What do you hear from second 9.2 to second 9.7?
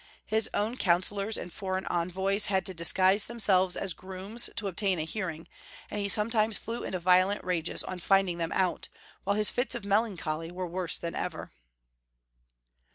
while his